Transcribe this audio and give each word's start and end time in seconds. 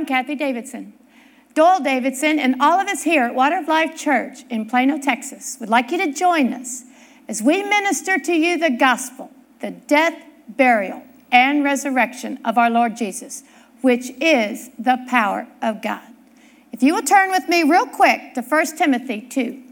I'm 0.00 0.06
Kathie 0.06 0.34
Davidson. 0.34 0.94
Doyle 1.52 1.80
Davidson 1.80 2.38
and 2.38 2.62
all 2.62 2.80
of 2.80 2.88
us 2.88 3.02
here 3.02 3.24
at 3.24 3.34
Water 3.34 3.58
of 3.58 3.68
Life 3.68 3.94
Church 3.98 4.44
in 4.48 4.64
Plano, 4.64 4.98
Texas 4.98 5.58
would 5.60 5.68
like 5.68 5.90
you 5.90 5.98
to 5.98 6.10
join 6.10 6.54
us 6.54 6.84
as 7.28 7.42
we 7.42 7.62
minister 7.62 8.18
to 8.18 8.32
you 8.32 8.56
the 8.56 8.70
gospel, 8.70 9.30
the 9.60 9.70
death, 9.70 10.14
burial, 10.48 11.02
and 11.30 11.62
resurrection 11.62 12.38
of 12.46 12.56
our 12.56 12.70
Lord 12.70 12.96
Jesus, 12.96 13.42
which 13.82 14.08
is 14.22 14.70
the 14.78 15.04
power 15.06 15.46
of 15.60 15.82
God. 15.82 16.08
If 16.72 16.82
you 16.82 16.94
will 16.94 17.02
turn 17.02 17.30
with 17.30 17.46
me 17.50 17.62
real 17.62 17.84
quick 17.84 18.32
to 18.36 18.40
1 18.40 18.78
Timothy 18.78 19.20
2, 19.20 19.62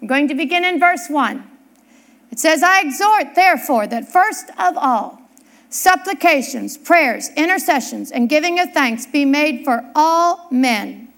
I'm 0.00 0.06
going 0.06 0.28
to 0.28 0.34
begin 0.36 0.64
in 0.64 0.78
verse 0.78 1.08
1. 1.08 1.50
It 2.30 2.38
says, 2.38 2.62
I 2.62 2.82
exhort, 2.82 3.34
therefore, 3.34 3.88
that 3.88 4.12
first 4.12 4.48
of 4.56 4.76
all, 4.76 5.19
supplications, 5.70 6.76
prayers, 6.76 7.30
intercessions, 7.36 8.10
and 8.10 8.28
giving 8.28 8.58
of 8.58 8.72
thanks 8.72 9.06
be 9.06 9.24
made 9.24 9.64
for 9.64 9.88
all 9.94 10.48
men, 10.50 11.08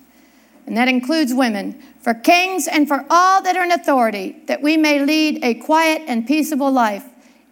and 0.66 0.76
that 0.76 0.88
includes 0.88 1.34
women, 1.34 1.82
for 2.00 2.14
kings 2.14 2.68
and 2.68 2.86
for 2.86 3.04
all 3.10 3.42
that 3.42 3.56
are 3.56 3.64
in 3.64 3.72
authority, 3.72 4.36
that 4.46 4.62
we 4.62 4.76
may 4.76 5.04
lead 5.04 5.42
a 5.42 5.54
quiet 5.54 6.02
and 6.06 6.26
peaceable 6.26 6.70
life 6.70 7.06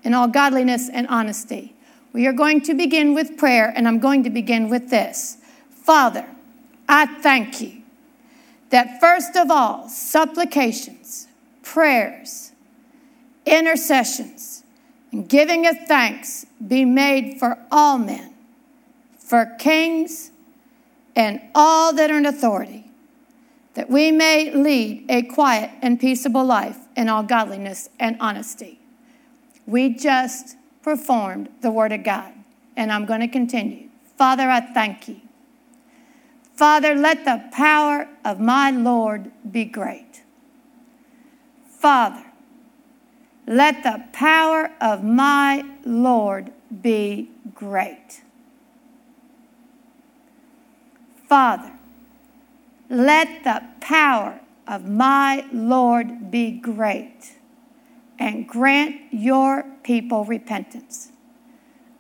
in 0.05 0.15
all 0.15 0.28
godliness 0.28 0.89
and 0.89 1.06
honesty. 1.09 1.75
We 2.12 2.27
are 2.27 2.33
going 2.33 2.61
to 2.62 2.75
begin 2.75 3.14
with 3.14 3.39
prayer, 3.39 3.73
and 3.75 3.89
I'm 3.89 3.98
going 3.98 4.25
to 4.25 4.30
begin 4.30 4.69
with 4.69 4.91
this 4.91 5.39
Father, 5.70 6.27
I 6.89 7.06
thank 7.20 7.61
you 7.61 7.83
that 8.70 9.01
first 9.01 9.37
of 9.37 9.51
all, 9.51 9.89
supplications, 9.89 11.27
prayers, 11.62 12.53
intercessions, 13.47 14.62
and 15.11 15.28
giving 15.28 15.67
of 15.67 15.77
thanks 15.87 16.47
be 16.66 16.84
made 16.84 17.38
for 17.38 17.59
all 17.70 17.98
men, 17.98 18.34
for 19.19 19.55
kings 19.59 20.30
and 21.16 21.41
all 21.55 21.92
that 21.95 22.10
are 22.10 22.19
in 22.19 22.27
authority, 22.27 22.91
that 23.74 23.88
we 23.88 24.10
may 24.10 24.52
lead 24.52 25.06
a 25.08 25.22
quiet 25.22 25.70
and 25.83 25.98
peaceable 25.98 26.44
life 26.44 26.78
in 26.97 27.08
all 27.08 27.22
godliness 27.22 27.89
and 27.98 28.17
honesty. 28.20 28.78
We 29.67 29.94
just 29.94 30.56
performed 30.83 31.48
the 31.61 31.70
Word 31.70 31.92
of 31.92 32.02
God, 32.05 32.33
and 32.77 32.92
I'm 32.92 33.06
going 33.06 33.20
to 33.20 33.28
continue. 33.28 33.89
Father, 34.17 34.50
I 34.50 34.61
thank 34.61 35.08
you. 35.08 35.20
Father, 36.55 36.95
let 36.95 37.24
the 37.24 37.42
power 37.52 38.08
of 38.24 38.39
my 38.39 38.70
Lord 38.70 39.30
be 39.50 39.64
great. 39.64 40.22
Father, 41.67 42.30
let 43.51 43.83
the 43.83 44.05
power 44.12 44.70
of 44.81 45.03
my 45.03 45.65
Lord 45.84 46.53
be 46.83 47.29
great. 47.53 48.23
Father, 51.29 51.73
let 52.89 53.42
the 53.42 53.61
power 53.81 54.41
of 54.69 54.84
my 54.89 55.45
Lord 55.53 56.31
be 56.31 56.53
great 56.53 57.39
and 58.20 58.47
grant 58.47 59.01
your 59.11 59.64
people 59.83 60.25
repentance. 60.25 61.11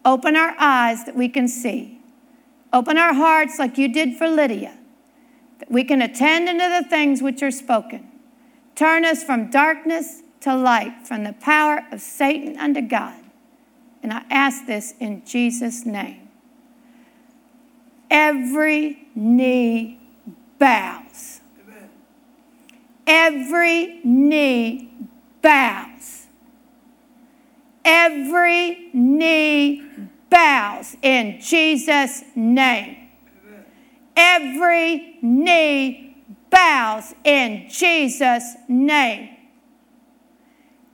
Open 0.04 0.36
our 0.36 0.54
eyes 0.56 1.04
that 1.04 1.16
we 1.16 1.28
can 1.28 1.48
see. 1.48 1.98
Open 2.72 2.96
our 2.96 3.12
hearts 3.12 3.58
like 3.58 3.76
you 3.76 3.92
did 3.92 4.16
for 4.16 4.28
Lydia, 4.28 4.78
that 5.58 5.68
we 5.68 5.82
can 5.82 6.00
attend 6.00 6.48
unto 6.48 6.68
the 6.68 6.88
things 6.88 7.20
which 7.20 7.42
are 7.42 7.50
spoken. 7.50 8.08
Turn 8.76 9.04
us 9.04 9.24
from 9.24 9.50
darkness 9.50 10.22
to 10.40 10.56
light, 10.56 11.06
from 11.06 11.24
the 11.24 11.34
power 11.34 11.84
of 11.92 12.00
Satan 12.00 12.58
unto 12.58 12.80
God. 12.80 13.20
And 14.02 14.12
I 14.12 14.24
ask 14.30 14.66
this 14.66 14.94
in 14.98 15.24
Jesus' 15.24 15.84
name. 15.84 16.28
Every 18.10 19.06
knee 19.14 20.00
bows. 20.58 21.40
Every 23.06 24.00
knee 24.04 24.90
bows. 25.42 26.26
Every 27.84 28.88
knee 28.92 29.82
bows 30.30 30.96
in 31.02 31.40
Jesus' 31.40 32.22
name. 32.34 32.96
Every 34.16 35.18
knee 35.22 36.24
bows 36.50 37.14
in 37.24 37.66
Jesus' 37.68 38.54
name. 38.68 39.30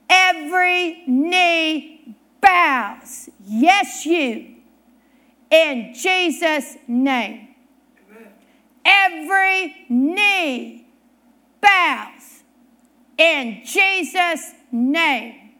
Every 0.09 1.03
knee 1.07 2.17
bows. 2.41 3.29
Yes, 3.45 4.07
you. 4.07 4.55
In 5.51 5.95
Jesus' 5.95 6.77
name. 6.87 7.49
Amen. 8.11 8.33
Every 8.85 9.87
knee 9.89 10.87
bows. 11.61 12.43
In 13.19 13.63
Jesus' 13.65 14.53
name. 14.71 15.53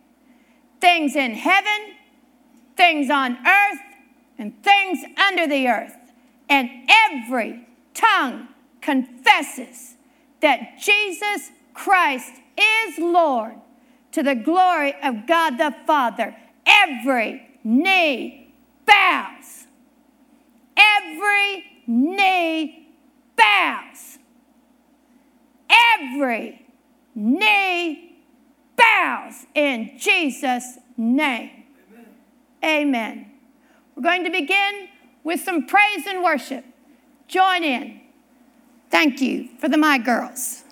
Things 0.81 1.17
in 1.17 1.33
heaven, 1.33 1.97
things 2.77 3.11
on 3.11 3.39
earth, 3.47 3.81
and 4.39 4.63
things 4.63 4.99
under 5.17 5.47
the 5.47 5.67
earth. 5.69 5.97
And 6.49 6.71
every 6.89 7.67
tongue 7.95 8.49
confesses 8.81 9.95
that 10.41 10.79
Jesus 10.79 11.51
Christ 11.75 12.35
is 12.57 12.99
Lord 12.99 13.57
to 14.17 14.23
the 14.23 14.35
glory 14.35 14.95
of 15.03 15.27
God 15.27 15.59
the 15.59 15.75
Father. 15.87 16.35
Every 16.65 17.47
knee 17.63 18.51
bows. 18.87 19.67
Every 20.75 21.65
knee 21.87 22.89
bows. 23.37 24.19
Every 25.69 26.67
knee 27.15 28.23
bows 28.75 29.45
in 29.55 29.99
Jesus' 29.99 30.79
name. 30.97 31.65
Amen. 32.65 32.87
Amen. 32.87 33.33
We're 33.95 34.03
going 34.03 34.25
to 34.25 34.31
begin 34.31 34.89
with 35.25 35.41
some 35.43 35.67
praise 35.67 36.07
and 36.07 36.25
worship. 36.25 36.65
Join 37.29 37.65
in. 37.65 38.01
Thank 38.91 39.21
you 39.21 39.51
for 39.59 39.69
the 39.69 39.77
My 39.77 39.99
Girls. 39.99 40.63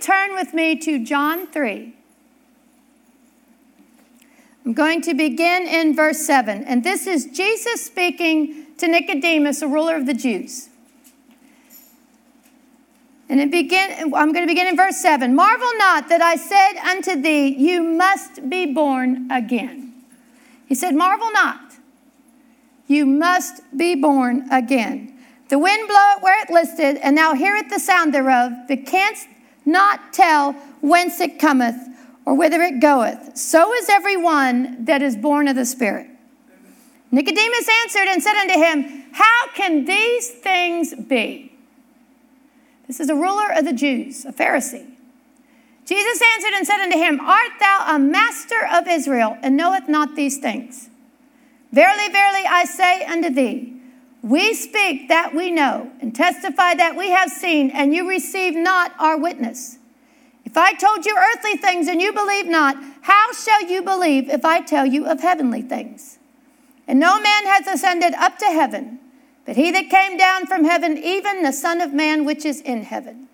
Turn 0.00 0.34
with 0.34 0.54
me 0.54 0.76
to 0.76 1.04
John 1.04 1.46
3, 1.46 1.94
I'm 4.64 4.72
going 4.72 5.00
to 5.02 5.14
begin 5.14 5.66
in 5.66 5.94
verse 5.96 6.18
7. 6.26 6.64
And 6.64 6.84
this 6.84 7.06
is 7.06 7.26
Jesus 7.26 7.84
speaking 7.84 8.66
to 8.78 8.86
Nicodemus, 8.86 9.62
a 9.62 9.68
ruler 9.68 9.96
of 9.96 10.06
the 10.06 10.14
Jews. 10.14 10.68
And 13.30 13.40
it 13.40 13.50
begin, 13.50 14.12
I'm 14.14 14.32
going 14.32 14.46
to 14.46 14.46
begin 14.46 14.66
in 14.66 14.76
verse 14.76 14.96
7. 14.96 15.34
Marvel 15.34 15.70
not 15.76 16.08
that 16.08 16.22
I 16.22 16.36
said 16.36 16.76
unto 16.78 17.20
thee, 17.20 17.48
You 17.48 17.82
must 17.82 18.48
be 18.48 18.72
born 18.72 19.30
again. 19.30 19.92
He 20.66 20.74
said, 20.74 20.94
Marvel 20.94 21.30
not. 21.32 21.60
You 22.86 23.04
must 23.04 23.62
be 23.76 23.94
born 23.94 24.50
again. 24.50 25.14
The 25.48 25.58
wind 25.58 25.88
bloweth 25.88 26.22
where 26.22 26.42
it 26.42 26.50
listed, 26.50 26.96
and 26.98 27.16
thou 27.16 27.34
hearest 27.34 27.70
the 27.70 27.78
sound 27.78 28.14
thereof, 28.14 28.52
but 28.66 28.86
canst 28.86 29.28
not 29.68 30.12
tell 30.12 30.52
whence 30.80 31.20
it 31.20 31.38
cometh 31.38 31.76
or 32.24 32.34
whither 32.34 32.60
it 32.62 32.80
goeth. 32.80 33.36
So 33.36 33.72
is 33.74 33.88
every 33.88 34.16
one 34.16 34.84
that 34.84 35.02
is 35.02 35.16
born 35.16 35.48
of 35.48 35.56
the 35.56 35.64
Spirit. 35.64 36.08
Nicodemus 37.10 37.68
answered 37.84 38.08
and 38.08 38.22
said 38.22 38.36
unto 38.36 38.54
him, 38.54 39.04
How 39.12 39.48
can 39.54 39.84
these 39.84 40.30
things 40.30 40.94
be? 40.94 41.52
This 42.86 43.00
is 43.00 43.08
a 43.08 43.14
ruler 43.14 43.52
of 43.52 43.64
the 43.64 43.72
Jews, 43.72 44.24
a 44.24 44.32
Pharisee. 44.32 44.86
Jesus 45.86 46.20
answered 46.34 46.52
and 46.54 46.66
said 46.66 46.80
unto 46.80 46.98
him, 46.98 47.20
Art 47.20 47.52
thou 47.60 47.86
a 47.88 47.98
master 47.98 48.66
of 48.70 48.86
Israel, 48.86 49.38
and 49.42 49.56
knoweth 49.56 49.88
not 49.88 50.16
these 50.16 50.36
things? 50.36 50.90
Verily, 51.72 52.12
verily, 52.12 52.44
I 52.46 52.64
say 52.64 53.04
unto 53.04 53.30
thee, 53.30 53.77
we 54.28 54.54
speak 54.54 55.08
that 55.08 55.34
we 55.34 55.50
know, 55.50 55.90
and 56.00 56.14
testify 56.14 56.74
that 56.74 56.96
we 56.96 57.10
have 57.10 57.30
seen, 57.30 57.70
and 57.70 57.94
you 57.94 58.08
receive 58.08 58.54
not 58.54 58.92
our 58.98 59.18
witness. 59.18 59.78
If 60.44 60.56
I 60.56 60.72
told 60.72 61.04
you 61.04 61.16
earthly 61.16 61.56
things 61.56 61.88
and 61.88 62.00
you 62.00 62.12
believe 62.12 62.46
not, 62.46 62.76
how 63.02 63.32
shall 63.32 63.64
you 63.64 63.82
believe 63.82 64.28
if 64.28 64.44
I 64.44 64.60
tell 64.60 64.86
you 64.86 65.06
of 65.06 65.20
heavenly 65.20 65.62
things? 65.62 66.18
And 66.86 66.98
no 66.98 67.20
man 67.20 67.44
has 67.46 67.66
ascended 67.66 68.14
up 68.14 68.38
to 68.38 68.46
heaven 68.46 68.98
but 69.48 69.56
he 69.56 69.70
that 69.70 69.88
came 69.88 70.18
down 70.18 70.44
from 70.44 70.64
heaven, 70.64 70.98
even 70.98 71.42
the 71.42 71.54
Son 71.54 71.80
of 71.80 71.94
Man 71.94 72.26
which 72.26 72.44
is 72.44 72.60
in 72.60 72.82
heaven. 72.82 73.28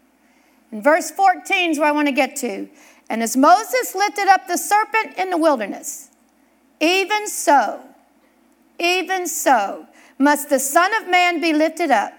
In 0.70 0.80
verse 0.80 1.10
14 1.10 1.72
is 1.72 1.78
where 1.80 1.88
I 1.88 1.90
want 1.90 2.06
to 2.06 2.12
get 2.12 2.36
to. 2.36 2.68
And 3.10 3.20
as 3.20 3.36
Moses 3.36 3.96
lifted 3.96 4.28
up 4.28 4.46
the 4.46 4.56
serpent 4.56 5.18
in 5.18 5.30
the 5.30 5.36
wilderness, 5.36 6.10
even 6.78 7.26
so, 7.26 7.80
even 8.78 9.26
so 9.26 9.88
must 10.18 10.50
the 10.50 10.58
Son 10.58 10.94
of 11.00 11.08
Man 11.08 11.40
be 11.40 11.52
lifted 11.52 11.90
up, 11.90 12.12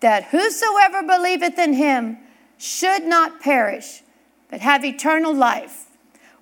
that 0.00 0.24
whosoever 0.24 1.02
believeth 1.02 1.58
in 1.58 1.74
him 1.74 2.18
should 2.56 3.04
not 3.04 3.40
perish, 3.40 4.02
but 4.50 4.60
have 4.60 4.84
eternal 4.84 5.34
life. 5.34 5.86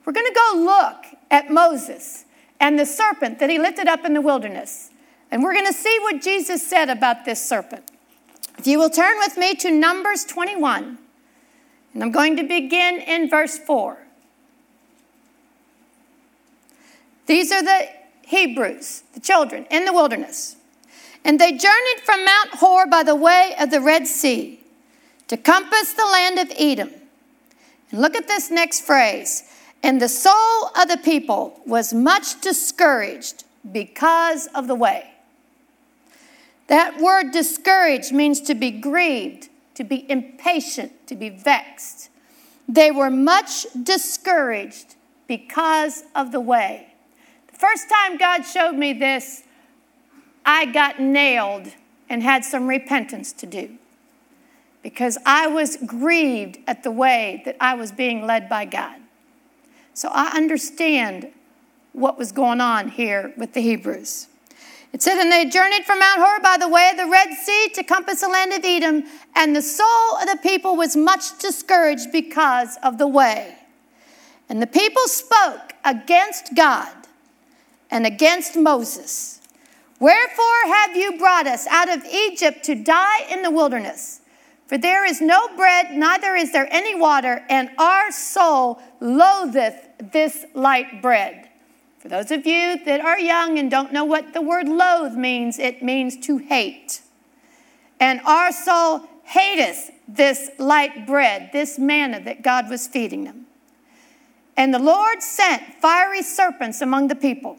We're 0.04 0.12
going 0.12 0.26
to 0.26 0.40
go 0.52 0.58
look 0.60 1.04
at 1.30 1.50
Moses 1.50 2.24
and 2.60 2.78
the 2.78 2.86
serpent 2.86 3.38
that 3.38 3.50
he 3.50 3.58
lifted 3.58 3.88
up 3.88 4.04
in 4.04 4.14
the 4.14 4.20
wilderness. 4.20 4.90
And 5.30 5.42
we're 5.42 5.52
going 5.54 5.66
to 5.66 5.72
see 5.72 5.98
what 6.02 6.22
Jesus 6.22 6.66
said 6.66 6.88
about 6.88 7.24
this 7.24 7.46
serpent. 7.46 7.90
If 8.58 8.66
you 8.66 8.78
will 8.78 8.90
turn 8.90 9.18
with 9.18 9.36
me 9.36 9.54
to 9.56 9.70
Numbers 9.70 10.24
21, 10.24 10.98
and 11.92 12.02
I'm 12.02 12.12
going 12.12 12.36
to 12.36 12.42
begin 12.44 13.00
in 13.00 13.28
verse 13.28 13.58
4. 13.58 13.98
These 17.26 17.50
are 17.52 17.62
the 17.62 17.88
Hebrews, 18.26 19.02
the 19.14 19.20
children, 19.20 19.66
in 19.70 19.84
the 19.84 19.92
wilderness. 19.92 20.56
And 21.26 21.40
they 21.40 21.50
journeyed 21.50 22.00
from 22.04 22.24
Mount 22.24 22.50
Hor 22.52 22.86
by 22.86 23.02
the 23.02 23.16
way 23.16 23.52
of 23.58 23.72
the 23.72 23.80
Red 23.80 24.06
Sea 24.06 24.60
to 25.26 25.36
compass 25.36 25.92
the 25.92 26.06
land 26.06 26.38
of 26.38 26.52
Edom. 26.56 26.88
And 27.90 28.00
look 28.00 28.14
at 28.14 28.28
this 28.28 28.48
next 28.48 28.82
phrase. 28.82 29.42
And 29.82 30.00
the 30.00 30.08
soul 30.08 30.70
of 30.80 30.86
the 30.88 31.00
people 31.02 31.60
was 31.66 31.92
much 31.92 32.40
discouraged 32.40 33.42
because 33.72 34.46
of 34.54 34.68
the 34.68 34.76
way. 34.76 35.14
That 36.68 37.00
word 37.00 37.32
discouraged 37.32 38.12
means 38.12 38.40
to 38.42 38.54
be 38.54 38.70
grieved, 38.70 39.48
to 39.74 39.82
be 39.82 40.08
impatient, 40.08 41.08
to 41.08 41.16
be 41.16 41.28
vexed. 41.28 42.08
They 42.68 42.92
were 42.92 43.10
much 43.10 43.66
discouraged 43.82 44.94
because 45.26 46.04
of 46.14 46.30
the 46.30 46.40
way. 46.40 46.94
The 47.50 47.58
first 47.58 47.88
time 47.90 48.16
God 48.16 48.42
showed 48.42 48.74
me 48.76 48.92
this, 48.92 49.42
I 50.46 50.66
got 50.66 51.00
nailed 51.00 51.74
and 52.08 52.22
had 52.22 52.44
some 52.44 52.68
repentance 52.68 53.32
to 53.34 53.46
do 53.46 53.76
because 54.82 55.18
I 55.26 55.48
was 55.48 55.76
grieved 55.84 56.58
at 56.68 56.84
the 56.84 56.92
way 56.92 57.42
that 57.44 57.56
I 57.60 57.74
was 57.74 57.90
being 57.90 58.24
led 58.24 58.48
by 58.48 58.64
God. 58.64 58.94
So 59.92 60.08
I 60.12 60.28
understand 60.36 61.32
what 61.92 62.16
was 62.16 62.30
going 62.30 62.60
on 62.60 62.90
here 62.90 63.34
with 63.36 63.54
the 63.54 63.60
Hebrews. 63.60 64.28
It 64.92 65.02
said, 65.02 65.20
And 65.20 65.32
they 65.32 65.46
journeyed 65.46 65.84
from 65.84 65.98
Mount 65.98 66.20
Hor 66.20 66.40
by 66.40 66.56
the 66.58 66.68
way 66.68 66.90
of 66.90 66.98
the 66.98 67.06
Red 67.10 67.34
Sea 67.34 67.68
to 67.74 67.82
compass 67.82 68.20
the 68.20 68.28
land 68.28 68.52
of 68.52 68.64
Edom, 68.64 69.04
and 69.34 69.56
the 69.56 69.62
soul 69.62 70.16
of 70.20 70.28
the 70.28 70.38
people 70.42 70.76
was 70.76 70.96
much 70.96 71.38
discouraged 71.38 72.12
because 72.12 72.78
of 72.82 72.98
the 72.98 73.08
way. 73.08 73.56
And 74.48 74.62
the 74.62 74.66
people 74.66 75.02
spoke 75.06 75.72
against 75.84 76.54
God 76.54 76.94
and 77.90 78.06
against 78.06 78.56
Moses. 78.56 79.35
Wherefore 79.98 80.44
have 80.66 80.94
you 80.94 81.18
brought 81.18 81.46
us 81.46 81.66
out 81.68 81.88
of 81.88 82.04
Egypt 82.04 82.62
to 82.64 82.74
die 82.74 83.26
in 83.30 83.42
the 83.42 83.50
wilderness? 83.50 84.20
For 84.66 84.76
there 84.76 85.04
is 85.04 85.20
no 85.20 85.48
bread, 85.56 85.92
neither 85.92 86.34
is 86.34 86.52
there 86.52 86.68
any 86.70 86.94
water, 86.94 87.44
and 87.48 87.70
our 87.78 88.10
soul 88.10 88.80
loatheth 89.00 89.88
this 90.12 90.44
light 90.54 91.00
bread. 91.00 91.48
For 91.98 92.08
those 92.08 92.30
of 92.30 92.46
you 92.46 92.84
that 92.84 93.00
are 93.00 93.18
young 93.18 93.58
and 93.58 93.70
don't 93.70 93.92
know 93.92 94.04
what 94.04 94.34
the 94.34 94.42
word 94.42 94.68
loathe 94.68 95.14
means, 95.14 95.58
it 95.58 95.82
means 95.82 96.16
to 96.26 96.38
hate. 96.38 97.00
And 97.98 98.20
our 98.26 98.52
soul 98.52 99.08
hateth 99.24 99.92
this 100.06 100.50
light 100.58 101.06
bread, 101.06 101.50
this 101.52 101.78
manna 101.78 102.20
that 102.20 102.42
God 102.42 102.68
was 102.68 102.86
feeding 102.86 103.24
them. 103.24 103.46
And 104.56 104.74
the 104.74 104.78
Lord 104.78 105.22
sent 105.22 105.62
fiery 105.80 106.22
serpents 106.22 106.80
among 106.80 107.08
the 107.08 107.14
people, 107.14 107.56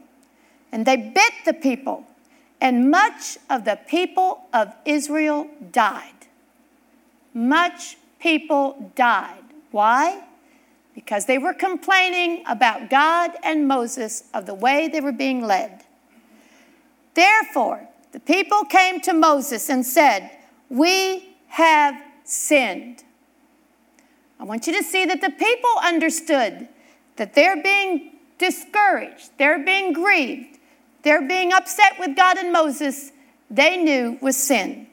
and 0.71 0.85
they 0.85 0.97
bit 0.97 1.33
the 1.45 1.53
people, 1.53 2.05
and 2.59 2.89
much 2.89 3.37
of 3.49 3.65
the 3.65 3.79
people 3.87 4.41
of 4.53 4.73
Israel 4.85 5.47
died. 5.71 6.13
Much 7.33 7.97
people 8.19 8.91
died. 8.95 9.43
Why? 9.71 10.23
because 10.97 11.25
they 11.25 11.37
were 11.37 11.53
complaining 11.53 12.43
about 12.47 12.89
God 12.89 13.29
and 13.43 13.67
Moses 13.67 14.23
of 14.33 14.47
the 14.47 14.55
way 14.55 14.87
they 14.87 14.99
were 14.99 15.11
being 15.11 15.43
led. 15.43 15.83
Therefore, 17.13 17.87
the 18.13 18.19
people 18.19 18.63
came 18.65 18.99
to 19.01 19.13
Moses 19.13 19.69
and 19.69 19.85
said, 19.85 20.31
We 20.69 21.35
have 21.49 21.93
sinned. 22.23 23.03
I 24.39 24.45
want 24.45 24.65
you 24.65 24.73
to 24.73 24.81
see 24.83 25.05
that 25.05 25.21
the 25.21 25.29
people 25.29 25.69
understood 25.83 26.67
that 27.17 27.35
they're 27.35 27.61
being 27.61 28.13
discouraged, 28.39 29.29
they're 29.37 29.63
being 29.63 29.93
grieved, 29.93 30.56
they're 31.03 31.27
being 31.27 31.53
upset 31.53 31.99
with 31.99 32.15
God 32.15 32.37
and 32.37 32.51
Moses, 32.51 33.11
they 33.49 33.77
knew 33.77 34.17
was 34.21 34.35
sin. 34.35 34.87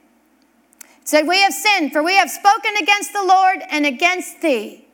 It 1.01 1.07
said, 1.07 1.27
We 1.27 1.41
have 1.41 1.53
sinned, 1.53 1.91
for 1.91 2.03
we 2.03 2.15
have 2.15 2.29
spoken 2.29 2.75
against 2.81 3.13
the 3.13 3.23
Lord 3.23 3.59
and 3.69 3.85
against 3.85 4.41
thee. 4.41 4.85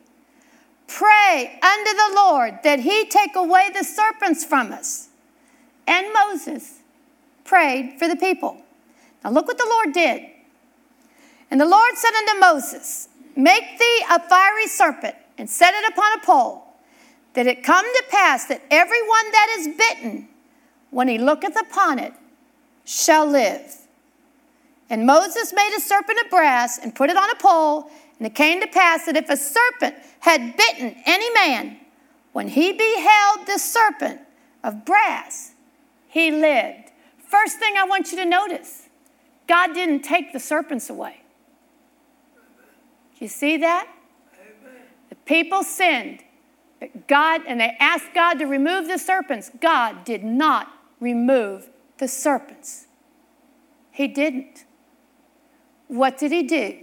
Pray 0.86 1.58
unto 1.62 1.92
the 1.96 2.12
Lord 2.14 2.58
that 2.64 2.80
he 2.80 3.06
take 3.06 3.34
away 3.34 3.70
the 3.72 3.84
serpents 3.84 4.44
from 4.44 4.72
us. 4.72 5.08
And 5.86 6.06
Moses 6.12 6.80
prayed 7.44 7.98
for 7.98 8.08
the 8.08 8.16
people. 8.16 8.58
Now 9.24 9.30
look 9.30 9.46
what 9.46 9.58
the 9.58 9.68
Lord 9.68 9.92
did. 9.92 10.22
And 11.50 11.60
the 11.60 11.66
Lord 11.66 11.96
said 11.96 12.12
unto 12.14 12.40
Moses, 12.40 13.08
Make 13.36 13.78
thee 13.78 14.04
a 14.10 14.20
fiery 14.20 14.66
serpent 14.66 15.14
and 15.38 15.48
set 15.48 15.74
it 15.74 15.92
upon 15.92 16.12
a 16.12 16.24
pole, 16.24 16.64
that 17.34 17.46
it 17.46 17.62
come 17.62 17.84
to 17.84 18.04
pass 18.10 18.46
that 18.46 18.62
every 18.70 19.00
one 19.08 19.30
that 19.32 19.56
is 19.58 19.68
bitten, 19.76 20.28
when 20.92 21.08
he 21.08 21.18
looketh 21.18 21.58
upon 21.58 21.98
it, 21.98 22.12
shall 22.84 23.26
live. 23.26 23.74
And 24.88 25.06
Moses 25.06 25.52
made 25.52 25.74
a 25.76 25.80
serpent 25.80 26.18
of 26.22 26.30
brass 26.30 26.78
and 26.78 26.94
put 26.94 27.08
it 27.10 27.16
on 27.16 27.30
a 27.30 27.34
pole, 27.36 27.90
and 28.18 28.26
it 28.26 28.34
came 28.34 28.60
to 28.60 28.66
pass 28.68 29.06
that 29.06 29.16
if 29.16 29.28
a 29.30 29.36
serpent 29.36 29.96
had 30.20 30.54
bitten 30.56 30.94
any 31.06 31.32
man, 31.32 31.78
when 32.32 32.48
he 32.48 32.72
beheld 32.72 33.46
the 33.46 33.58
serpent 33.58 34.20
of 34.62 34.84
brass, 34.84 35.52
he 36.08 36.30
lived. 36.30 36.90
First 37.26 37.58
thing 37.58 37.74
I 37.76 37.84
want 37.84 38.12
you 38.12 38.18
to 38.18 38.26
notice 38.26 38.88
God 39.48 39.72
didn't 39.72 40.02
take 40.02 40.32
the 40.32 40.40
serpents 40.40 40.90
away. 40.90 41.22
You 43.18 43.28
see 43.28 43.56
that? 43.58 43.88
The 45.08 45.14
people 45.14 45.62
sinned. 45.62 46.20
God, 47.06 47.42
and 47.46 47.60
they 47.60 47.76
asked 47.80 48.12
God 48.14 48.34
to 48.40 48.44
remove 48.44 48.88
the 48.88 48.98
serpents. 48.98 49.50
God 49.60 50.04
did 50.04 50.22
not 50.24 50.68
remove 51.02 51.68
the 51.98 52.06
serpents. 52.08 52.86
He 53.90 54.06
didn't. 54.08 54.64
What 55.88 56.16
did 56.16 56.32
he 56.32 56.44
do? 56.44 56.78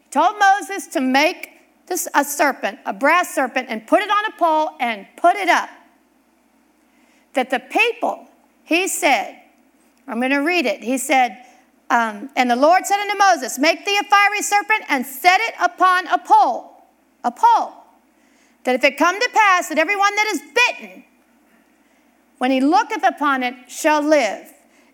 He 0.00 0.10
told 0.10 0.36
Moses 0.38 0.88
to 0.88 1.00
make 1.00 1.48
this, 1.86 2.08
a 2.14 2.24
serpent, 2.24 2.80
a 2.84 2.92
brass 2.92 3.34
serpent, 3.34 3.68
and 3.70 3.86
put 3.86 4.02
it 4.02 4.10
on 4.10 4.24
a 4.26 4.36
pole 4.36 4.70
and 4.80 5.06
put 5.16 5.36
it 5.36 5.48
up. 5.48 5.70
That 7.34 7.50
the 7.50 7.60
people, 7.60 8.28
he 8.64 8.88
said, 8.88 9.40
I'm 10.06 10.18
going 10.18 10.32
to 10.32 10.38
read 10.38 10.66
it. 10.66 10.82
He 10.82 10.98
said, 10.98 11.44
um, 11.88 12.30
And 12.36 12.50
the 12.50 12.56
Lord 12.56 12.84
said 12.84 13.00
unto 13.00 13.16
Moses, 13.16 13.58
Make 13.58 13.86
thee 13.86 13.98
a 13.98 14.04
fiery 14.04 14.42
serpent 14.42 14.84
and 14.88 15.06
set 15.06 15.40
it 15.40 15.54
upon 15.62 16.08
a 16.08 16.18
pole. 16.18 16.84
A 17.22 17.30
pole. 17.30 17.72
That 18.64 18.74
if 18.74 18.84
it 18.84 18.98
come 18.98 19.18
to 19.18 19.30
pass 19.32 19.68
that 19.68 19.78
everyone 19.78 20.14
that 20.16 20.26
is 20.26 20.42
bitten, 20.54 21.04
when 22.40 22.50
he 22.50 22.62
looketh 22.62 23.06
upon 23.06 23.42
it, 23.42 23.54
shall 23.68 24.00
live. 24.00 24.50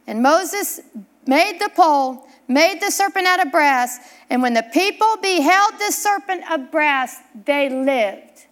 And 0.09 0.21
Moses 0.21 0.81
made 1.29 1.61
the 1.61 1.69
pole, 1.69 2.27
made 2.49 2.81
the 2.81 2.91
serpent 2.91 3.25
out 3.25 3.47
of 3.47 3.53
brass, 3.53 4.01
and 4.29 4.43
when 4.43 4.53
the 4.53 4.65
people 4.73 5.17
beheld 5.23 5.75
the 5.79 5.93
serpent 5.93 6.43
of 6.51 6.73
brass, 6.73 7.21
they 7.45 7.69
lived. 7.69 8.47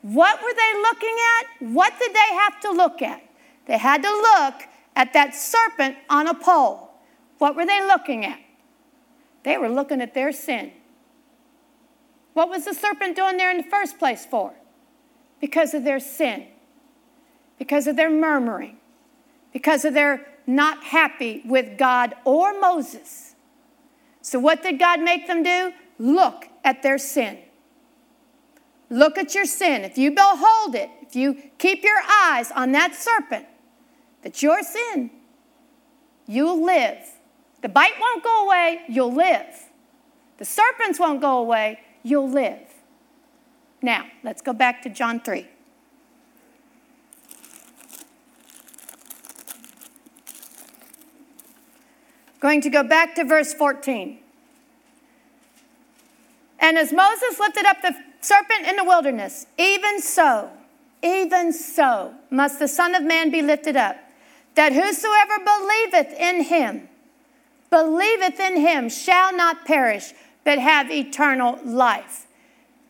What 0.00 0.40
were 0.42 0.54
they 0.54 0.80
looking 0.80 1.16
at? 1.36 1.70
What 1.70 1.92
did 1.98 2.14
they 2.14 2.34
have 2.36 2.58
to 2.60 2.70
look 2.70 3.02
at? 3.02 3.22
They 3.66 3.76
had 3.76 4.02
to 4.02 4.10
look 4.10 4.62
at 4.96 5.12
that 5.12 5.34
serpent 5.34 5.98
on 6.08 6.26
a 6.26 6.32
pole. 6.32 6.92
What 7.36 7.54
were 7.54 7.66
they 7.66 7.86
looking 7.86 8.24
at? 8.24 8.38
They 9.42 9.58
were 9.58 9.68
looking 9.68 10.00
at 10.00 10.14
their 10.14 10.32
sin. 10.32 10.72
What 12.32 12.48
was 12.48 12.64
the 12.64 12.72
serpent 12.72 13.16
doing 13.16 13.36
there 13.36 13.50
in 13.50 13.58
the 13.58 13.64
first 13.64 13.98
place 13.98 14.24
for? 14.24 14.54
Because 15.42 15.74
of 15.74 15.84
their 15.84 16.00
sin, 16.00 16.46
because 17.60 17.86
of 17.86 17.94
their 17.94 18.10
murmuring, 18.10 18.78
because 19.52 19.84
of 19.84 19.92
their 19.92 20.26
not 20.46 20.82
happy 20.82 21.42
with 21.44 21.76
God 21.76 22.14
or 22.24 22.58
Moses. 22.58 23.34
So, 24.22 24.38
what 24.38 24.62
did 24.62 24.78
God 24.78 25.00
make 25.00 25.26
them 25.26 25.42
do? 25.42 25.72
Look 25.98 26.48
at 26.64 26.82
their 26.82 26.96
sin. 26.96 27.38
Look 28.88 29.18
at 29.18 29.34
your 29.34 29.44
sin. 29.44 29.82
If 29.84 29.98
you 29.98 30.10
behold 30.10 30.74
it, 30.74 30.88
if 31.02 31.14
you 31.14 31.36
keep 31.58 31.84
your 31.84 32.00
eyes 32.24 32.50
on 32.50 32.72
that 32.72 32.94
serpent, 32.94 33.46
that's 34.22 34.42
your 34.42 34.62
sin, 34.62 35.10
you'll 36.26 36.64
live. 36.64 36.98
The 37.60 37.68
bite 37.68 37.92
won't 38.00 38.24
go 38.24 38.46
away, 38.46 38.80
you'll 38.88 39.12
live. 39.12 39.68
The 40.38 40.46
serpents 40.46 40.98
won't 40.98 41.20
go 41.20 41.38
away, 41.38 41.80
you'll 42.02 42.30
live. 42.30 42.66
Now, 43.82 44.06
let's 44.24 44.40
go 44.40 44.54
back 44.54 44.80
to 44.82 44.88
John 44.88 45.20
3. 45.20 45.46
Going 52.40 52.62
to 52.62 52.70
go 52.70 52.82
back 52.82 53.14
to 53.16 53.24
verse 53.24 53.52
14. 53.52 54.18
And 56.58 56.78
as 56.78 56.92
Moses 56.92 57.38
lifted 57.38 57.66
up 57.66 57.82
the 57.82 57.94
serpent 58.20 58.66
in 58.66 58.76
the 58.76 58.84
wilderness, 58.84 59.46
even 59.58 60.00
so, 60.00 60.50
even 61.02 61.52
so 61.52 62.14
must 62.30 62.58
the 62.58 62.68
Son 62.68 62.94
of 62.94 63.02
Man 63.02 63.30
be 63.30 63.42
lifted 63.42 63.76
up, 63.76 63.96
that 64.54 64.72
whosoever 64.72 65.38
believeth 65.38 66.18
in 66.18 66.44
him, 66.44 66.88
believeth 67.70 68.40
in 68.40 68.56
him, 68.56 68.88
shall 68.88 69.34
not 69.34 69.64
perish, 69.64 70.12
but 70.44 70.58
have 70.58 70.90
eternal 70.90 71.58
life. 71.64 72.26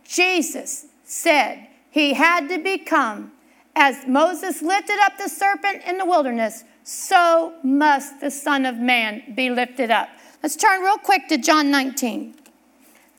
Jesus 0.05 0.87
said 1.05 1.67
he 1.91 2.15
had 2.15 2.49
to 2.49 2.59
become, 2.59 3.33
as 3.77 4.07
Moses 4.07 4.63
lifted 4.63 4.99
up 5.01 5.19
the 5.19 5.29
serpent 5.29 5.83
in 5.87 5.99
the 5.99 6.07
wilderness, 6.07 6.65
so 6.85 7.55
must 7.63 8.21
the 8.21 8.31
Son 8.31 8.67
of 8.67 8.77
Man 8.77 9.35
be 9.35 9.51
lifted 9.51 9.91
up. 9.91 10.09
Let's 10.43 10.57
turn 10.57 10.81
real 10.81 10.99
quick 10.99 11.29
to 11.29 11.39
John 11.39 11.71
19. 11.71 12.35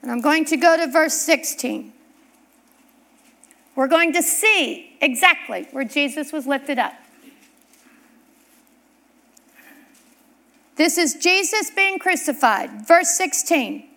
And 0.02 0.10
I'm 0.10 0.20
going 0.20 0.44
to 0.46 0.56
go 0.56 0.76
to 0.76 0.90
verse 0.90 1.14
16. 1.14 1.92
We're 3.74 3.88
going 3.88 4.12
to 4.12 4.22
see 4.22 4.96
exactly 5.00 5.68
where 5.70 5.84
Jesus 5.84 6.32
was 6.32 6.46
lifted 6.46 6.78
up. 6.78 6.94
This 10.76 10.98
is 10.98 11.14
Jesus 11.14 11.70
being 11.70 11.98
crucified. 11.98 12.86
Verse 12.86 13.10
16. 13.16 13.88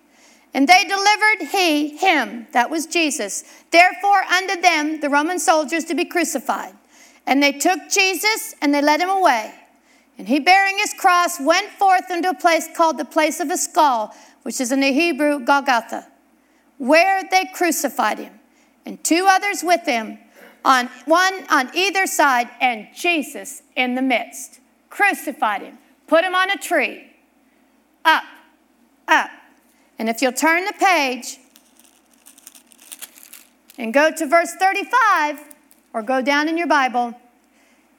And 0.54 0.70
they 0.70 0.86
delivered 0.86 1.52
he, 1.52 1.98
him, 1.98 2.48
that 2.54 2.70
was 2.70 2.86
Jesus, 2.86 3.44
therefore 3.72 4.24
unto 4.24 4.62
them, 4.62 5.02
the 5.02 5.10
Roman 5.10 5.38
soldiers, 5.38 5.84
to 5.86 5.96
be 5.96 6.06
crucified. 6.06 6.74
And 7.28 7.42
they 7.42 7.54
took 7.54 7.90
Jesus 7.90 8.56
and 8.62 8.74
they 8.74 8.82
led 8.82 9.02
him 9.02 9.10
away. 9.10 9.54
And 10.18 10.28
he, 10.28 10.40
bearing 10.40 10.78
his 10.78 10.94
cross, 10.94 11.40
went 11.40 11.70
forth 11.72 12.10
into 12.10 12.30
a 12.30 12.34
place 12.34 12.70
called 12.76 12.98
the 12.98 13.06
place 13.06 13.40
of 13.40 13.50
a 13.50 13.58
skull, 13.58 14.16
which 14.44 14.62
is 14.62 14.72
in 14.72 14.80
the 14.80 14.94
Hebrew 14.94 15.40
Golgotha, 15.40 16.08
where 16.78 17.24
they 17.30 17.46
crucified 17.54 18.20
him, 18.20 18.40
and 18.86 19.04
two 19.04 19.26
others 19.28 19.62
with 19.64 19.86
him, 19.86 20.20
on 20.64 20.90
one 21.06 21.46
on 21.50 21.70
either 21.76 22.08
side, 22.08 22.50
and 22.62 22.88
Jesus 22.96 23.62
in 23.76 23.96
the 23.96 24.02
midst. 24.02 24.60
Crucified 24.90 25.62
him, 25.62 25.78
put 26.08 26.24
him 26.24 26.34
on 26.34 26.50
a 26.50 26.58
tree, 26.58 27.12
up, 28.06 28.24
up. 29.08 29.30
And 30.00 30.08
if 30.08 30.22
you'll 30.22 30.32
turn 30.32 30.66
the 30.66 30.74
page 30.74 31.40
and 33.78 33.94
go 33.94 34.12
to 34.12 34.26
verse 34.26 34.54
35, 34.56 35.55
or 35.96 36.04
go 36.04 36.22
down 36.22 36.50
in 36.50 36.58
your 36.58 36.68
Bible, 36.68 37.16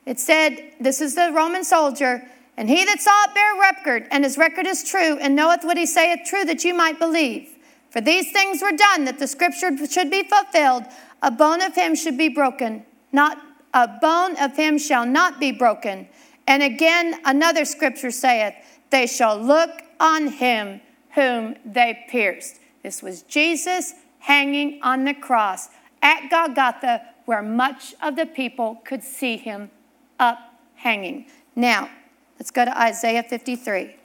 it 0.04 0.20
said, 0.20 0.74
This 0.78 1.00
is 1.00 1.14
the 1.14 1.32
Roman 1.32 1.64
soldier, 1.64 2.22
and 2.58 2.68
he 2.68 2.84
that 2.84 3.00
saw 3.00 3.24
it 3.24 3.34
bear 3.34 3.58
record, 3.58 4.06
and 4.10 4.22
his 4.22 4.36
record 4.36 4.66
is 4.66 4.84
true, 4.84 5.16
and 5.16 5.34
knoweth 5.34 5.64
what 5.64 5.78
he 5.78 5.86
saith 5.86 6.20
true, 6.26 6.44
that 6.44 6.62
you 6.62 6.74
might 6.74 6.98
believe. 6.98 7.48
For 7.90 8.02
these 8.02 8.30
things 8.32 8.60
were 8.60 8.76
done, 8.76 9.06
that 9.06 9.18
the 9.18 9.26
scripture 9.26 9.74
should 9.86 10.10
be 10.10 10.24
fulfilled. 10.24 10.84
A 11.22 11.30
bone 11.30 11.62
of 11.62 11.74
him 11.74 11.94
should 11.94 12.18
be 12.18 12.28
broken, 12.28 12.84
not 13.12 13.38
a 13.72 13.88
bone 13.88 14.36
of 14.36 14.54
him 14.56 14.76
shall 14.76 15.06
not 15.06 15.40
be 15.40 15.50
broken. 15.50 16.06
And 16.46 16.62
again, 16.62 17.18
another 17.24 17.64
scripture 17.64 18.10
saith, 18.10 18.54
They 18.90 19.06
shall 19.06 19.38
look 19.38 19.70
on 19.98 20.28
him 20.28 20.82
whom 21.14 21.56
they 21.64 22.04
pierced. 22.10 22.60
This 22.82 23.02
was 23.02 23.22
Jesus 23.22 23.94
hanging 24.18 24.80
on 24.82 25.04
the 25.04 25.14
cross 25.14 25.70
at 26.02 26.28
Golgotha, 26.30 27.02
where 27.26 27.42
much 27.42 27.94
of 28.00 28.16
the 28.16 28.24
people 28.24 28.80
could 28.84 29.02
see 29.02 29.36
him 29.36 29.70
up 30.18 30.38
hanging. 30.76 31.26
Now, 31.54 31.90
let's 32.38 32.50
go 32.50 32.64
to 32.64 32.80
Isaiah 32.80 33.22
53. 33.22 33.96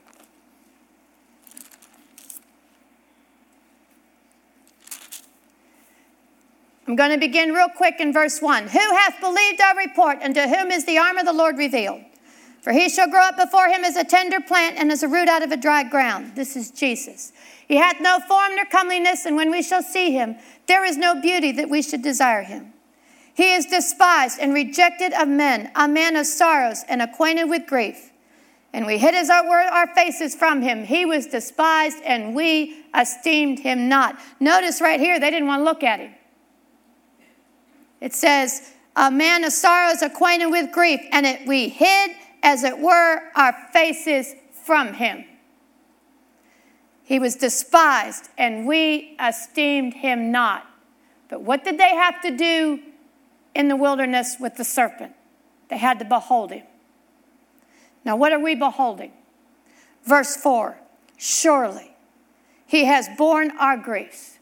I'm 6.88 6.96
going 6.98 7.12
to 7.12 7.18
begin 7.18 7.54
real 7.54 7.70
quick 7.70 8.02
in 8.02 8.12
verse 8.12 8.42
1. 8.42 8.68
Who 8.68 8.80
hath 8.80 9.22
believed 9.22 9.62
our 9.62 9.78
report, 9.78 10.18
and 10.22 10.36
to 10.36 10.48
whom 10.50 10.72
is 10.72 10.86
the 10.86 10.98
arm 10.98 11.18
of 11.18 11.26
the 11.26 11.32
Lord 11.32 11.58
revealed? 11.58 12.02
For 12.62 12.74
he 12.74 12.90
shall 12.90 13.10
grow 13.10 13.22
up 13.22 13.38
before 13.38 13.68
him 13.70 13.86
as 13.86 13.96
a 13.96 14.04
tender 14.04 14.42
plant 14.42 14.78
and 14.78 14.92
as 14.92 15.02
a 15.02 15.08
root 15.08 15.30
out 15.30 15.42
of 15.42 15.52
a 15.52 15.58
dry 15.58 15.84
ground. 15.84 16.36
This 16.36 16.56
is 16.56 16.70
Jesus. 16.70 17.32
He 17.68 17.78
hath 17.78 18.02
no 18.02 18.20
form 18.20 18.56
nor 18.56 18.66
comeliness, 18.66 19.26
and 19.26 19.36
when 19.36 19.52
we 19.52 19.64
shall 19.64 19.82
see 19.82 20.12
him, 20.12 20.36
there 20.68 20.84
is 20.84 20.98
no 20.98 21.20
beauty 21.22 21.52
that 21.54 21.70
we 21.70 21.82
should 21.82 22.02
desire 22.02 22.44
him. 22.44 22.74
He 23.34 23.54
is 23.54 23.66
despised 23.66 24.40
and 24.40 24.54
rejected 24.54 25.14
of 25.14 25.28
men, 25.28 25.72
a 25.76 25.88
man 25.88 26.16
of 26.16 26.26
sorrows 26.26 26.84
and 26.90 27.02
acquainted 27.02 27.46
with 27.46 27.66
grief. 27.66 28.12
And 28.74 28.86
we 28.86 28.98
hid 28.98 29.14
his 29.14 29.30
our 29.30 29.88
faces 29.96 30.34
from 30.36 30.62
him. 30.62 30.86
He 30.86 31.06
was 31.06 31.28
despised, 31.28 31.98
and 32.06 32.36
we 32.36 32.84
esteemed 32.98 33.60
him 33.60 33.90
not. 33.90 34.18
Notice 34.40 34.80
right 34.80 35.00
here, 35.00 35.20
they 35.20 35.30
didn't 35.30 35.48
want 35.48 35.62
to 35.62 35.64
look 35.66 35.84
at 35.84 36.00
him. 36.00 36.14
It 38.00 38.14
says, 38.14 38.72
a 38.96 39.12
man 39.12 39.44
of 39.44 39.54
sorrows 39.54 40.02
acquainted 40.02 40.48
with 40.48 40.72
grief, 40.72 41.02
and 41.12 41.26
it, 41.26 41.48
we 41.48 41.70
hid 41.70 42.12
as 42.44 42.64
it 42.64 42.80
were, 42.80 43.22
our 43.36 43.54
faces 43.72 44.34
from 44.52 44.94
him. 44.94 45.26
He 47.04 47.20
was 47.20 47.36
despised, 47.36 48.30
and 48.38 48.66
we 48.66 49.18
esteemed 49.20 49.94
him 49.94 50.32
not. 50.32 50.66
But 51.30 51.42
what 51.42 51.64
did 51.64 51.78
they 51.78 51.96
have 51.96 52.22
to 52.22 52.32
do 52.36 52.80
in 53.54 53.68
the 53.68 53.76
wilderness 53.76 54.38
with 54.40 54.56
the 54.56 54.64
serpent? 54.64 55.14
They 55.70 55.78
had 55.78 56.00
to 56.00 56.06
behold 56.06 56.52
him. 56.52 56.66
Now, 58.04 58.16
what 58.16 58.34
are 58.34 58.40
we 58.40 58.56
beholding? 58.56 59.12
Verse 60.04 60.36
4 60.36 60.78
Surely 61.18 61.96
he 62.66 62.86
has 62.86 63.10
borne 63.18 63.52
our 63.60 63.78
griefs, 63.78 64.40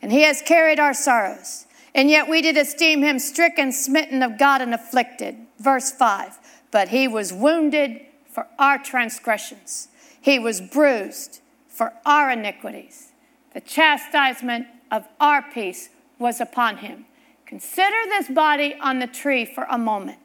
and 0.00 0.12
he 0.12 0.22
has 0.22 0.42
carried 0.42 0.78
our 0.78 0.94
sorrows. 0.94 1.66
And 1.94 2.10
yet 2.10 2.28
we 2.28 2.42
did 2.42 2.58
esteem 2.58 3.02
him 3.02 3.18
stricken, 3.18 3.72
smitten 3.72 4.22
of 4.22 4.38
God, 4.38 4.60
and 4.60 4.74
afflicted. 4.74 5.36
Verse 5.58 5.90
5 5.90 6.38
but 6.70 6.88
he 6.88 7.08
was 7.08 7.32
wounded 7.32 8.00
for 8.28 8.46
our 8.58 8.76
transgressions, 8.76 9.88
he 10.20 10.38
was 10.38 10.60
bruised 10.60 11.40
for 11.68 11.94
our 12.04 12.30
iniquities. 12.30 13.12
The 13.54 13.62
chastisement 13.62 14.66
of 14.90 15.06
our 15.18 15.40
peace 15.40 15.88
was 16.18 16.38
upon 16.38 16.78
him. 16.78 17.06
Consider 17.46 17.96
this 18.08 18.28
body 18.28 18.76
on 18.80 18.98
the 18.98 19.06
tree 19.06 19.44
for 19.44 19.66
a 19.70 19.78
moment. 19.78 20.18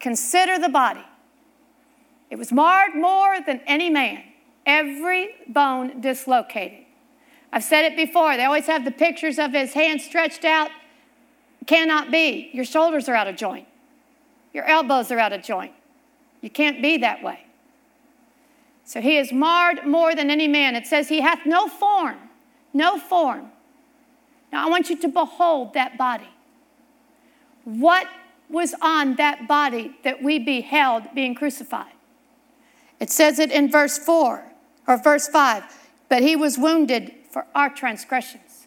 Consider 0.00 0.58
the 0.58 0.68
body. 0.68 1.04
It 2.30 2.36
was 2.36 2.52
marred 2.52 2.94
more 2.94 3.40
than 3.40 3.60
any 3.66 3.90
man, 3.90 4.22
every 4.66 5.30
bone 5.46 6.00
dislocated. 6.00 6.84
I've 7.52 7.64
said 7.64 7.84
it 7.84 7.96
before. 7.96 8.36
They 8.36 8.44
always 8.44 8.66
have 8.66 8.84
the 8.84 8.90
pictures 8.90 9.38
of 9.38 9.52
his 9.52 9.72
hands 9.72 10.04
stretched 10.04 10.44
out. 10.44 10.70
Cannot 11.66 12.10
be. 12.10 12.50
Your 12.52 12.64
shoulders 12.64 13.08
are 13.08 13.14
out 13.14 13.26
of 13.26 13.36
joint. 13.36 13.66
Your 14.52 14.64
elbows 14.64 15.10
are 15.10 15.18
out 15.18 15.32
of 15.32 15.42
joint. 15.42 15.72
You 16.40 16.50
can't 16.50 16.82
be 16.82 16.98
that 16.98 17.22
way. 17.22 17.46
So 18.84 19.00
he 19.00 19.18
is 19.18 19.32
marred 19.32 19.86
more 19.86 20.14
than 20.14 20.30
any 20.30 20.48
man. 20.48 20.74
It 20.74 20.86
says 20.86 21.08
he 21.08 21.20
hath 21.20 21.44
no 21.44 21.68
form, 21.68 22.16
no 22.72 22.98
form. 22.98 23.50
Now 24.50 24.66
I 24.66 24.70
want 24.70 24.88
you 24.88 24.96
to 24.96 25.08
behold 25.08 25.74
that 25.74 25.98
body. 25.98 26.28
What 27.68 28.06
was 28.48 28.74
on 28.80 29.16
that 29.16 29.46
body 29.46 29.96
that 30.02 30.22
we 30.22 30.38
beheld 30.38 31.04
being 31.14 31.34
crucified? 31.34 31.92
It 32.98 33.10
says 33.10 33.38
it 33.38 33.52
in 33.52 33.70
verse 33.70 33.98
4 33.98 34.42
or 34.86 34.96
verse 34.96 35.28
5 35.28 35.64
but 36.08 36.22
he 36.22 36.34
was 36.36 36.58
wounded 36.58 37.12
for 37.30 37.46
our 37.54 37.68
transgressions. 37.68 38.66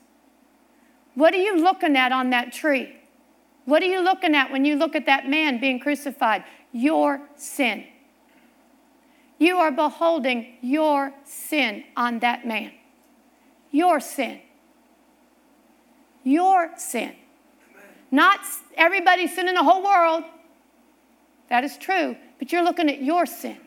What 1.16 1.34
are 1.34 1.42
you 1.42 1.58
looking 1.58 1.98
at 1.98 2.12
on 2.12 2.30
that 2.30 2.54
tree? 2.54 2.96
What 3.66 3.82
are 3.84 3.88
you 3.88 4.02
looking 4.02 4.36
at 4.36 4.52
when 4.52 4.64
you 4.64 4.76
look 4.76 4.96
at 4.96 5.06
that 5.08 5.28
man 5.28 5.60
being 5.60 5.80
crucified? 5.80 6.44
Your 6.72 7.22
sin. 7.36 7.86
You 9.38 9.58
are 9.58 9.72
beholding 9.72 10.58
your 10.62 11.14
sin 11.26 11.84
on 11.98 12.20
that 12.20 12.46
man. 12.46 12.72
Your 13.72 14.00
sin. 14.00 14.40
Your 16.24 16.70
sin. 16.78 17.16
Not 18.12 18.42
everybody's 18.76 19.34
sin 19.34 19.48
in 19.48 19.56
the 19.56 19.64
whole 19.64 19.84
world. 19.84 20.24
That 21.50 21.64
is 21.64 21.78
true. 21.78 22.18
But 22.38 22.52
you're 22.52 22.64
looking 22.64 22.90
at 22.90 23.02
your 23.02 23.26
sin. 23.26 23.58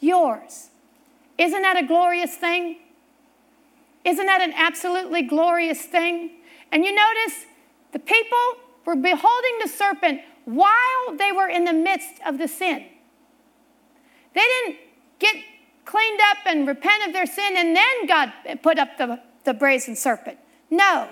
Yours. 0.00 0.70
Isn't 1.38 1.62
that 1.62 1.76
a 1.76 1.86
glorious 1.86 2.34
thing? 2.34 2.76
Isn't 4.04 4.26
that 4.26 4.42
an 4.42 4.52
absolutely 4.54 5.22
glorious 5.22 5.82
thing? 5.82 6.30
And 6.72 6.84
you 6.84 6.94
notice 6.94 7.46
the 7.92 7.98
people 7.98 8.38
were 8.84 8.96
beholding 8.96 9.58
the 9.62 9.68
serpent 9.68 10.20
while 10.44 11.16
they 11.16 11.32
were 11.32 11.48
in 11.48 11.64
the 11.64 11.72
midst 11.72 12.14
of 12.26 12.38
the 12.38 12.48
sin. 12.48 12.84
They 14.34 14.40
didn't 14.40 14.78
get 15.18 15.36
cleaned 15.84 16.20
up 16.30 16.38
and 16.46 16.66
repent 16.66 17.06
of 17.06 17.12
their 17.12 17.26
sin 17.26 17.56
and 17.56 17.76
then 17.76 18.06
God 18.06 18.32
put 18.62 18.78
up 18.78 18.96
the, 18.96 19.20
the 19.44 19.54
brazen 19.54 19.96
serpent. 19.96 20.38
No. 20.70 21.08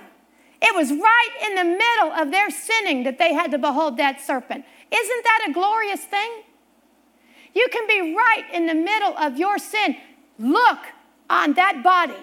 It 0.60 0.74
was 0.74 0.90
right 0.90 1.30
in 1.46 1.54
the 1.54 1.64
middle 1.64 2.12
of 2.12 2.30
their 2.30 2.50
sinning 2.50 3.04
that 3.04 3.18
they 3.18 3.32
had 3.32 3.50
to 3.52 3.58
behold 3.58 3.96
that 3.98 4.20
serpent. 4.20 4.64
Isn't 4.90 5.24
that 5.24 5.46
a 5.48 5.52
glorious 5.52 6.04
thing? 6.04 6.42
You 7.54 7.68
can 7.70 7.86
be 7.86 8.14
right 8.14 8.44
in 8.52 8.66
the 8.66 8.74
middle 8.74 9.16
of 9.16 9.38
your 9.38 9.58
sin. 9.58 9.96
Look 10.38 10.78
on 11.30 11.54
that 11.54 11.82
body 11.82 12.16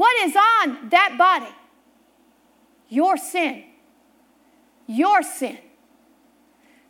what 0.00 0.16
is 0.22 0.34
on 0.34 0.88
that 0.88 1.16
body? 1.18 1.54
Your 2.88 3.18
sin. 3.18 3.64
Your 4.86 5.22
sin. 5.22 5.58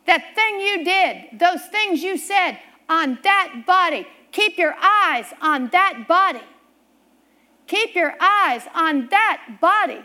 That 0.07 0.33
thing 0.33 0.61
you 0.61 0.85
did, 0.85 1.37
those 1.37 1.61
things 1.65 2.01
you 2.01 2.17
said 2.17 2.57
on 2.87 3.19
that 3.23 3.63
body. 3.67 4.07
Keep 4.31 4.57
your 4.57 4.75
eyes 4.81 5.25
on 5.41 5.67
that 5.73 6.05
body. 6.07 6.39
Keep 7.67 7.95
your 7.95 8.15
eyes 8.21 8.61
on 8.73 9.09
that 9.09 9.57
body. 9.59 9.99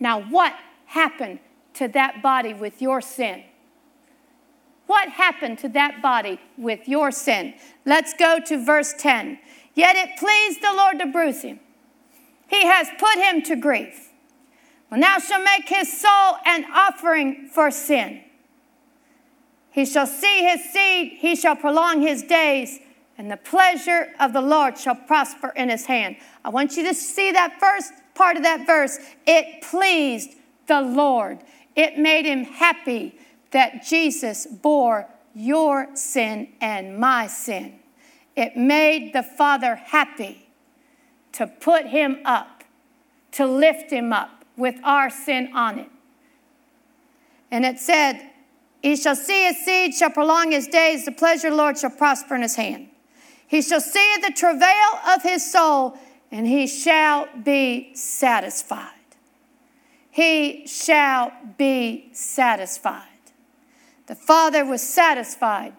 Now, 0.00 0.22
what 0.22 0.54
happened 0.86 1.40
to 1.74 1.88
that 1.88 2.22
body 2.22 2.54
with 2.54 2.80
your 2.80 3.00
sin? 3.00 3.44
What 4.86 5.10
happened 5.10 5.58
to 5.60 5.68
that 5.70 6.00
body 6.00 6.40
with 6.56 6.88
your 6.88 7.10
sin? 7.10 7.54
Let's 7.84 8.14
go 8.14 8.38
to 8.46 8.64
verse 8.64 8.94
10. 8.98 9.38
Yet 9.74 9.96
it 9.96 10.18
pleased 10.18 10.62
the 10.62 10.72
Lord 10.74 10.98
to 10.98 11.06
bruise 11.06 11.42
him. 11.42 11.60
He 12.48 12.64
has 12.64 12.88
put 12.98 13.16
him 13.16 13.42
to 13.42 13.56
grief. 13.56 14.08
Well, 14.90 14.98
now 14.98 15.18
shall 15.18 15.42
make 15.42 15.68
his 15.68 16.00
soul 16.00 16.38
an 16.46 16.64
offering 16.72 17.48
for 17.52 17.70
sin. 17.70 18.22
He 19.70 19.84
shall 19.84 20.06
see 20.06 20.42
his 20.42 20.64
seed, 20.72 21.18
he 21.18 21.36
shall 21.36 21.54
prolong 21.54 22.00
his 22.00 22.22
days, 22.22 22.80
and 23.18 23.30
the 23.30 23.36
pleasure 23.36 24.08
of 24.18 24.32
the 24.32 24.40
Lord 24.40 24.78
shall 24.78 24.94
prosper 24.94 25.52
in 25.54 25.68
his 25.68 25.84
hand. 25.84 26.16
I 26.44 26.48
want 26.48 26.76
you 26.76 26.84
to 26.84 26.94
see 26.94 27.30
that 27.32 27.60
first 27.60 27.92
part 28.18 28.36
of 28.36 28.42
that 28.42 28.66
verse. 28.66 28.98
It 29.26 29.62
pleased 29.62 30.34
the 30.66 30.82
Lord. 30.82 31.38
It 31.74 31.96
made 31.96 32.26
him 32.26 32.44
happy 32.44 33.18
that 33.52 33.84
Jesus 33.86 34.46
bore 34.46 35.08
your 35.34 35.88
sin 35.94 36.48
and 36.60 36.98
my 36.98 37.28
sin. 37.28 37.78
It 38.36 38.56
made 38.56 39.12
the 39.12 39.22
Father 39.22 39.76
happy 39.76 40.48
to 41.32 41.46
put 41.46 41.86
him 41.86 42.18
up, 42.24 42.64
to 43.32 43.46
lift 43.46 43.90
him 43.90 44.12
up 44.12 44.44
with 44.56 44.74
our 44.82 45.08
sin 45.08 45.50
on 45.54 45.78
it. 45.78 45.90
And 47.50 47.64
it 47.64 47.78
said, 47.78 48.30
He 48.82 48.96
shall 48.96 49.16
see 49.16 49.46
his 49.46 49.64
seed, 49.64 49.94
shall 49.94 50.10
prolong 50.10 50.50
his 50.50 50.66
days, 50.66 51.04
the 51.04 51.12
pleasure 51.12 51.48
of 51.48 51.52
the 51.52 51.56
Lord 51.56 51.78
shall 51.78 51.90
prosper 51.90 52.34
in 52.34 52.42
his 52.42 52.56
hand. 52.56 52.88
He 53.46 53.62
shall 53.62 53.80
see 53.80 54.16
the 54.20 54.32
travail 54.32 55.00
of 55.06 55.22
his 55.22 55.50
soul, 55.50 55.96
and 56.30 56.46
he 56.46 56.66
shall 56.66 57.28
be 57.42 57.94
satisfied. 57.94 58.92
He 60.10 60.66
shall 60.66 61.32
be 61.56 62.10
satisfied. 62.12 63.04
The 64.06 64.14
Father 64.14 64.64
was 64.64 64.82
satisfied 64.82 65.74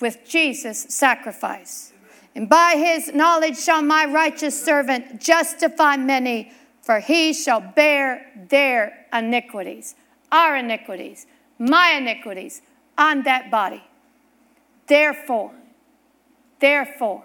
with 0.00 0.28
Jesus' 0.28 0.86
sacrifice. 0.88 1.92
And 2.34 2.48
by 2.48 2.74
his 2.76 3.14
knowledge 3.14 3.58
shall 3.58 3.82
my 3.82 4.04
righteous 4.04 4.62
servant 4.62 5.20
justify 5.20 5.96
many, 5.96 6.52
for 6.80 7.00
he 7.00 7.32
shall 7.32 7.60
bear 7.60 8.26
their 8.48 9.06
iniquities, 9.12 9.94
our 10.30 10.56
iniquities, 10.56 11.26
my 11.58 11.92
iniquities 11.92 12.62
on 12.98 13.22
that 13.22 13.50
body. 13.50 13.82
Therefore, 14.86 15.52
therefore, 16.60 17.24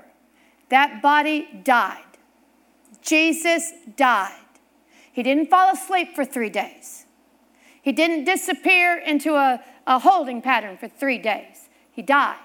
that 0.70 1.02
body 1.02 1.48
died. 1.64 2.04
Jesus 3.08 3.72
died. 3.96 4.34
He 5.14 5.24
didn't 5.24 5.50
fall 5.50 5.74
asleep 5.74 6.14
for 6.14 6.26
three 6.26 6.50
days. 6.50 7.06
He 7.82 7.94
didn't 7.94 8.26
disappear 8.26 8.98
into 8.98 9.36
a, 9.36 9.64
a 9.88 10.00
holding 10.00 10.42
pattern 10.42 10.78
for 10.78 10.90
three 10.90 11.18
days. 11.18 11.70
He 11.90 12.02
died. 12.02 12.36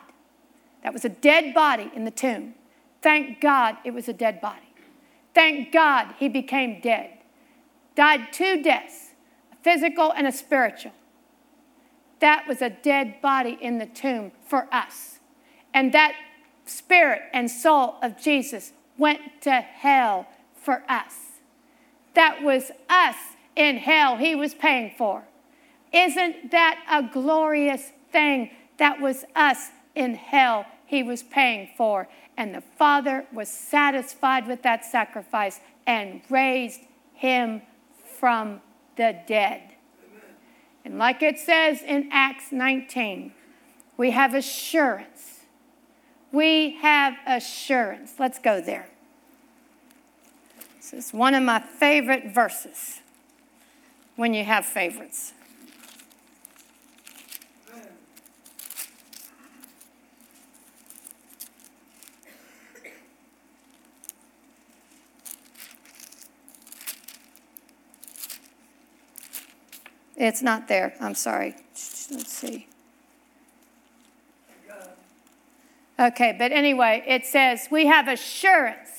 That 0.85 0.93
was 0.93 1.05
a 1.05 1.09
dead 1.09 1.53
body 1.53 1.91
in 1.95 2.05
the 2.05 2.13
tomb. 2.13 2.55
Thank 3.03 3.41
God 3.41 3.77
it 3.85 3.91
was 3.91 4.09
a 4.09 4.13
dead 4.13 4.41
body. 4.41 4.73
Thank 5.35 5.73
God 5.73 6.15
he 6.19 6.29
became 6.29 6.81
dead. 6.81 7.19
Died 7.97 8.33
two 8.33 8.63
deaths, 8.63 9.11
a 9.53 9.57
physical 9.65 10.13
and 10.13 10.29
a 10.29 10.33
spiritual. 10.33 10.93
That 12.21 12.47
was 12.47 12.63
a 12.63 12.71
dead 12.71 13.21
body 13.21 13.59
in 13.61 13.79
the 13.79 13.87
tomb 13.87 14.31
for 14.47 14.73
us. 14.73 15.19
And 15.75 15.93
that 15.93 16.15
spirit 16.67 17.23
and 17.33 17.51
soul 17.51 17.97
of 18.01 18.17
Jesus 18.17 18.73
went 18.97 19.21
to 19.41 19.61
hell 19.61 20.29
for 20.63 20.83
us. 20.89 21.15
That 22.15 22.43
was 22.43 22.71
us 22.89 23.17
in 23.57 23.77
hell 23.77 24.17
he 24.17 24.35
was 24.35 24.55
paying 24.55 24.93
for. 24.97 25.25
Isn't 25.93 26.51
that 26.51 26.83
a 26.91 27.03
glorious 27.13 27.93
thing? 28.11 28.51
That 28.79 29.01
was 29.01 29.25
us 29.35 29.71
in 29.95 30.15
hell 30.15 30.67
he 30.87 31.03
was 31.03 31.23
paying 31.23 31.71
for. 31.77 32.09
And 32.37 32.55
the 32.55 32.63
Father 32.63 33.27
was 33.33 33.49
satisfied 33.49 34.47
with 34.47 34.63
that 34.63 34.85
sacrifice 34.85 35.61
and 35.87 36.23
raised 36.31 36.81
him 37.15 37.63
from 38.19 38.61
the 38.97 39.17
dead. 39.27 39.63
And 40.85 40.99
like 40.99 41.23
it 41.23 41.39
says 41.39 41.83
in 41.83 42.09
Acts 42.11 42.51
19, 42.51 43.33
we 43.97 44.11
have 44.11 44.35
assurance. 44.35 45.41
We 46.33 46.79
have 46.83 47.15
assurance. 47.27 48.15
Let's 48.19 48.39
go 48.39 48.61
there. 48.61 48.89
This 50.83 51.07
is 51.07 51.13
one 51.15 51.35
of 51.35 51.45
my 51.45 51.61
favorite 51.61 52.35
verses 52.35 53.01
when 54.17 54.35
you 54.35 54.45
have 54.45 54.67
favorites. 54.67 55.33
It's 70.17 70.43
not 70.43 70.67
there. 70.67 70.95
I'm 71.01 71.15
sorry. 71.15 71.55
Let's 71.71 72.33
see. 72.33 72.67
Okay, 75.99 76.35
but 76.37 76.51
anyway, 76.51 77.05
it 77.07 77.25
says, 77.25 77.69
We 77.71 77.87
have 77.87 78.09
assurance 78.09 78.92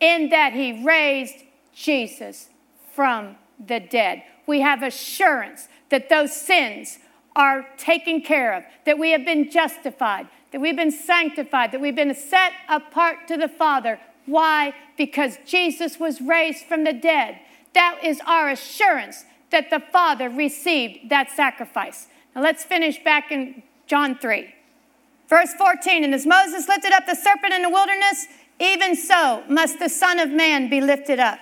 in 0.00 0.30
that 0.30 0.52
He 0.52 0.84
raised 0.84 1.44
Jesus 1.74 2.48
from 2.94 3.36
the 3.64 3.80
dead. 3.80 4.22
We 4.46 4.60
have 4.60 4.82
assurance 4.82 5.68
that 5.90 6.08
those 6.08 6.34
sins 6.34 6.98
are 7.36 7.66
taken 7.76 8.20
care 8.20 8.54
of, 8.54 8.64
that 8.86 8.98
we 8.98 9.10
have 9.10 9.24
been 9.24 9.50
justified, 9.50 10.28
that 10.52 10.60
we've 10.60 10.76
been 10.76 10.90
sanctified, 10.90 11.72
that 11.72 11.80
we've 11.80 11.96
been 11.96 12.14
set 12.14 12.52
apart 12.68 13.26
to 13.28 13.36
the 13.36 13.48
Father 13.48 13.98
Why? 14.26 14.74
Because 14.96 15.36
Jesus 15.46 15.98
was 15.98 16.20
raised 16.20 16.64
from 16.64 16.84
the 16.84 16.92
dead. 16.92 17.38
That 17.74 17.98
is 18.02 18.20
our 18.26 18.50
assurance 18.50 19.24
that 19.50 19.70
the 19.70 19.80
Father 19.80 20.30
received 20.30 21.10
that 21.10 21.30
sacrifice. 21.30 22.08
Now 22.34 22.42
let's 22.42 22.64
finish 22.64 23.02
back 23.02 23.30
in 23.30 23.62
John 23.86 24.16
3. 24.18 24.54
Verse 25.28 25.52
14 25.54 26.04
And 26.04 26.14
as 26.14 26.26
Moses 26.26 26.68
lifted 26.68 26.92
up 26.92 27.06
the 27.06 27.14
serpent 27.14 27.52
in 27.52 27.62
the 27.62 27.70
wilderness, 27.70 28.26
even 28.60 28.96
so 28.96 29.42
must 29.48 29.78
the 29.78 29.88
Son 29.88 30.18
of 30.18 30.30
Man 30.30 30.70
be 30.70 30.80
lifted 30.80 31.18
up, 31.18 31.38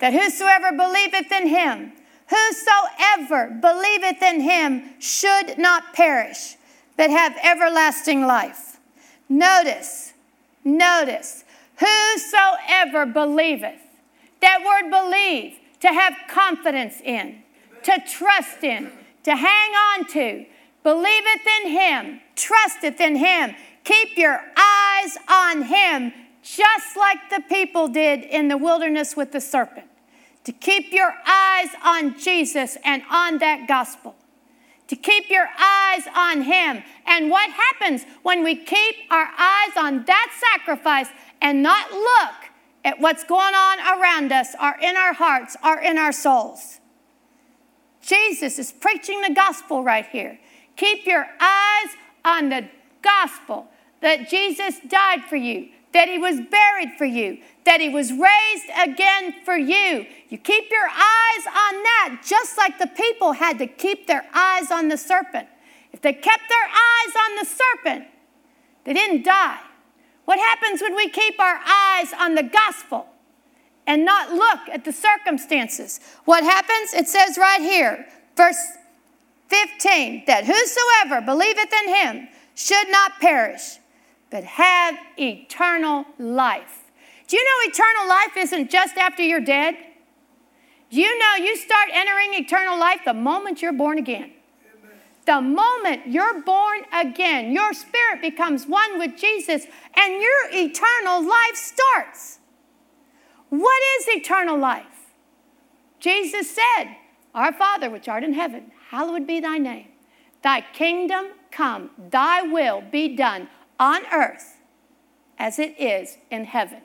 that 0.00 0.12
whosoever 0.12 0.70
believeth 0.76 1.32
in 1.32 1.48
him, 1.48 1.92
whosoever 2.28 3.58
believeth 3.60 4.22
in 4.22 4.40
him 4.40 4.82
should 5.00 5.58
not 5.58 5.94
perish, 5.94 6.56
but 6.96 7.10
have 7.10 7.36
everlasting 7.42 8.26
life. 8.26 8.78
Notice, 9.28 10.12
notice, 10.64 11.44
whosoever 11.78 13.06
believeth. 13.06 13.80
That 14.40 14.60
word 14.64 14.90
believe, 14.90 15.58
to 15.80 15.88
have 15.88 16.14
confidence 16.28 17.00
in, 17.00 17.42
to 17.84 18.02
trust 18.06 18.62
in, 18.64 18.90
to 19.24 19.34
hang 19.34 19.70
on 19.72 20.06
to, 20.08 20.44
believeth 20.82 21.46
in 21.62 21.70
him, 21.70 22.20
trusteth 22.36 23.00
in 23.00 23.16
him. 23.16 23.54
Keep 23.84 24.16
your 24.16 24.40
eyes 24.56 24.77
on 25.28 25.62
him, 25.62 26.12
just 26.42 26.96
like 26.96 27.18
the 27.30 27.42
people 27.48 27.88
did 27.88 28.24
in 28.24 28.48
the 28.48 28.56
wilderness 28.56 29.16
with 29.16 29.32
the 29.32 29.40
serpent. 29.40 29.86
To 30.44 30.52
keep 30.52 30.92
your 30.92 31.12
eyes 31.26 31.68
on 31.84 32.18
Jesus 32.18 32.78
and 32.84 33.02
on 33.10 33.38
that 33.38 33.68
gospel. 33.68 34.14
To 34.88 34.96
keep 34.96 35.28
your 35.28 35.46
eyes 35.58 36.02
on 36.16 36.42
him. 36.42 36.82
And 37.06 37.30
what 37.30 37.50
happens 37.50 38.04
when 38.22 38.42
we 38.42 38.56
keep 38.56 38.96
our 39.10 39.28
eyes 39.38 39.76
on 39.76 40.04
that 40.06 40.54
sacrifice 40.54 41.08
and 41.42 41.62
not 41.62 41.92
look 41.92 42.50
at 42.84 42.98
what's 43.00 43.24
going 43.24 43.54
on 43.54 44.00
around 44.00 44.32
us 44.32 44.54
or 44.60 44.74
in 44.80 44.96
our 44.96 45.12
hearts 45.12 45.56
or 45.62 45.78
in 45.78 45.98
our 45.98 46.12
souls? 46.12 46.80
Jesus 48.00 48.58
is 48.58 48.72
preaching 48.72 49.20
the 49.20 49.34
gospel 49.34 49.84
right 49.84 50.06
here. 50.06 50.38
Keep 50.76 51.04
your 51.04 51.26
eyes 51.38 51.88
on 52.24 52.48
the 52.48 52.68
gospel 53.02 53.68
that 54.00 54.28
Jesus 54.28 54.80
died 54.86 55.24
for 55.28 55.36
you, 55.36 55.68
that 55.92 56.08
he 56.08 56.18
was 56.18 56.40
buried 56.40 56.92
for 56.96 57.04
you, 57.04 57.38
that 57.64 57.80
he 57.80 57.88
was 57.88 58.12
raised 58.12 58.70
again 58.80 59.34
for 59.44 59.56
you. 59.56 60.06
You 60.28 60.38
keep 60.38 60.70
your 60.70 60.88
eyes 60.88 61.46
on 61.46 61.82
that, 61.82 62.22
just 62.24 62.56
like 62.56 62.78
the 62.78 62.86
people 62.86 63.32
had 63.32 63.58
to 63.58 63.66
keep 63.66 64.06
their 64.06 64.26
eyes 64.34 64.70
on 64.70 64.88
the 64.88 64.96
serpent. 64.96 65.48
If 65.92 66.00
they 66.02 66.12
kept 66.12 66.48
their 66.48 66.68
eyes 66.68 67.14
on 67.28 67.36
the 67.36 67.44
serpent, 67.44 68.08
they 68.84 68.92
didn't 68.92 69.24
die. 69.24 69.60
What 70.24 70.38
happens 70.38 70.82
when 70.82 70.94
we 70.94 71.08
keep 71.08 71.40
our 71.40 71.58
eyes 71.66 72.12
on 72.18 72.34
the 72.34 72.42
gospel 72.42 73.06
and 73.86 74.04
not 74.04 74.32
look 74.32 74.60
at 74.70 74.84
the 74.84 74.92
circumstances? 74.92 76.00
What 76.26 76.44
happens? 76.44 76.92
It 76.92 77.08
says 77.08 77.38
right 77.38 77.62
here, 77.62 78.06
verse 78.36 78.58
15, 79.48 80.24
that 80.26 80.44
whosoever 80.44 81.24
believeth 81.24 81.72
in 81.72 81.94
him 81.94 82.28
should 82.54 82.90
not 82.90 83.12
perish, 83.20 83.78
but 84.30 84.44
have 84.44 84.96
eternal 85.18 86.04
life. 86.18 86.84
Do 87.26 87.36
you 87.36 87.44
know 87.44 87.70
eternal 87.70 88.08
life 88.08 88.36
isn't 88.36 88.70
just 88.70 88.96
after 88.96 89.22
you're 89.22 89.40
dead? 89.40 89.76
Do 90.90 91.00
you 91.00 91.18
know 91.18 91.44
you 91.44 91.56
start 91.56 91.88
entering 91.92 92.34
eternal 92.34 92.78
life 92.78 93.00
the 93.04 93.14
moment 93.14 93.60
you're 93.60 93.72
born 93.72 93.98
again? 93.98 94.32
The 95.26 95.42
moment 95.42 96.06
you're 96.06 96.40
born 96.40 96.80
again, 96.90 97.52
your 97.52 97.74
spirit 97.74 98.22
becomes 98.22 98.66
one 98.66 98.98
with 98.98 99.14
Jesus 99.18 99.66
and 99.94 100.22
your 100.22 100.48
eternal 100.52 101.22
life 101.22 101.54
starts. 101.54 102.38
What 103.50 103.82
is 103.98 104.08
eternal 104.08 104.58
life? 104.58 104.86
Jesus 106.00 106.50
said, 106.50 106.96
Our 107.34 107.52
Father 107.52 107.90
which 107.90 108.08
art 108.08 108.24
in 108.24 108.32
heaven, 108.32 108.72
hallowed 108.90 109.26
be 109.26 109.40
thy 109.40 109.58
name. 109.58 109.88
Thy 110.42 110.62
kingdom 110.72 111.26
come, 111.50 111.90
thy 112.10 112.40
will 112.42 112.82
be 112.90 113.14
done 113.14 113.48
on 113.78 114.02
earth 114.12 114.56
as 115.38 115.58
it 115.58 115.78
is 115.80 116.18
in 116.30 116.44
heaven. 116.44 116.80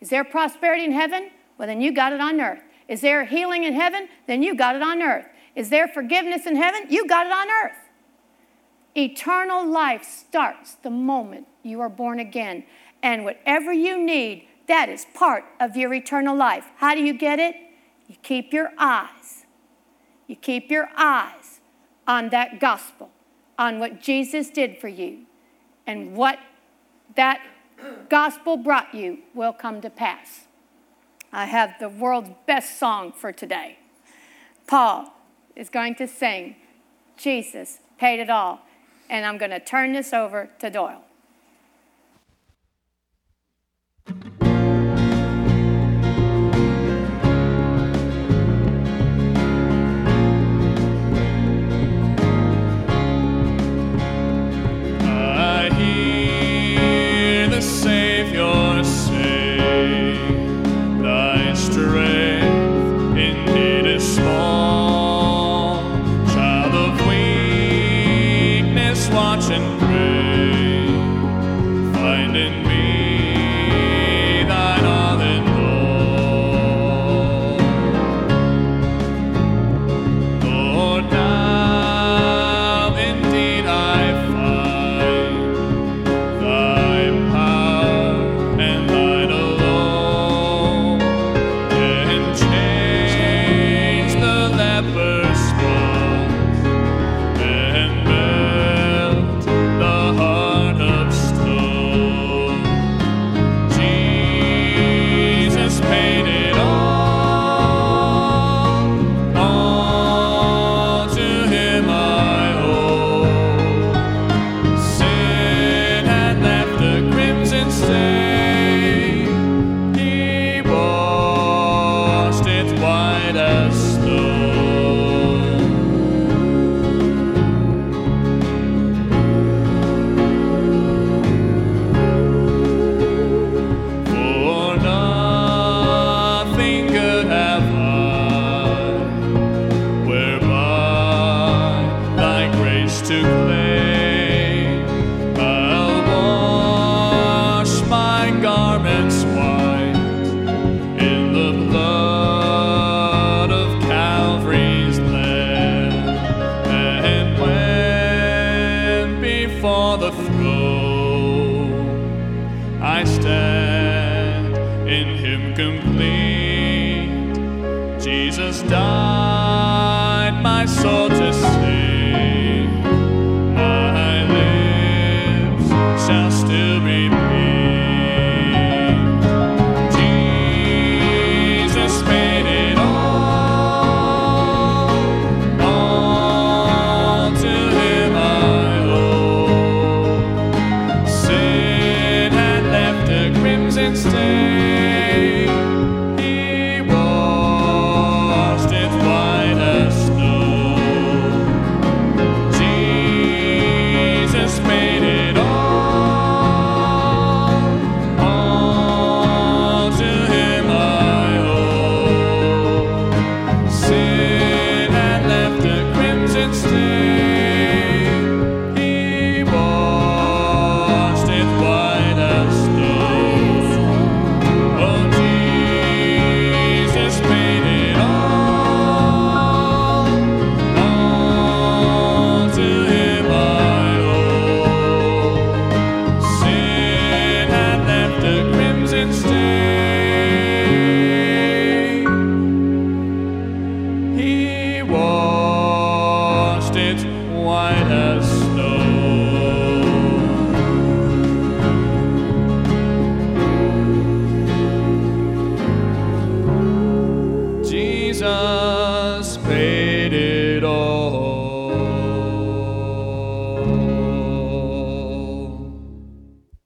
Is 0.00 0.10
there 0.10 0.24
prosperity 0.24 0.84
in 0.84 0.92
heaven? 0.92 1.30
Well, 1.58 1.68
then 1.68 1.80
you 1.80 1.92
got 1.92 2.12
it 2.12 2.20
on 2.20 2.40
earth. 2.40 2.62
Is 2.88 3.00
there 3.00 3.24
healing 3.24 3.64
in 3.64 3.74
heaven? 3.74 4.08
Then 4.26 4.42
you 4.42 4.54
got 4.54 4.76
it 4.76 4.82
on 4.82 5.02
earth. 5.02 5.26
Is 5.54 5.70
there 5.70 5.88
forgiveness 5.88 6.46
in 6.46 6.56
heaven? 6.56 6.86
You 6.88 7.06
got 7.06 7.26
it 7.26 7.32
on 7.32 7.48
earth. 7.64 7.78
Eternal 8.96 9.66
life 9.66 10.04
starts 10.04 10.74
the 10.74 10.90
moment 10.90 11.46
you 11.62 11.80
are 11.80 11.88
born 11.88 12.18
again. 12.18 12.64
And 13.02 13.24
whatever 13.24 13.72
you 13.72 14.02
need, 14.02 14.48
that 14.68 14.88
is 14.88 15.06
part 15.14 15.44
of 15.60 15.76
your 15.76 15.92
eternal 15.94 16.36
life. 16.36 16.66
How 16.76 16.94
do 16.94 17.02
you 17.02 17.14
get 17.14 17.38
it? 17.38 17.54
You 18.08 18.16
keep 18.22 18.52
your 18.52 18.72
eyes. 18.78 19.44
You 20.26 20.36
keep 20.36 20.70
your 20.70 20.88
eyes 20.96 21.60
on 22.06 22.30
that 22.30 22.60
gospel, 22.60 23.10
on 23.58 23.78
what 23.78 24.00
Jesus 24.00 24.50
did 24.50 24.78
for 24.78 24.88
you, 24.88 25.26
and 25.86 26.16
what 26.16 26.38
that 27.14 27.40
gospel 28.08 28.56
brought 28.56 28.94
you 28.94 29.18
will 29.34 29.52
come 29.52 29.80
to 29.80 29.90
pass. 29.90 30.46
I 31.32 31.46
have 31.46 31.74
the 31.80 31.88
world's 31.88 32.30
best 32.46 32.78
song 32.78 33.12
for 33.12 33.32
today. 33.32 33.78
Paul 34.66 35.12
is 35.54 35.68
going 35.68 35.94
to 35.96 36.08
sing, 36.08 36.56
Jesus 37.16 37.80
paid 37.98 38.20
it 38.20 38.30
all. 38.30 38.60
And 39.08 39.24
I'm 39.24 39.38
going 39.38 39.52
to 39.52 39.60
turn 39.60 39.92
this 39.92 40.12
over 40.12 40.50
to 40.58 40.70
Doyle. 40.70 41.05